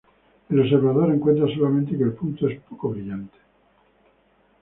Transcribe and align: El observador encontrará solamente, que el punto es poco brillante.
El 0.49 0.59
observador 0.61 1.13
encontrará 1.13 1.53
solamente, 1.53 1.95
que 1.95 2.03
el 2.05 2.13
punto 2.13 2.49
es 2.49 2.59
poco 2.61 2.89
brillante. 2.89 3.37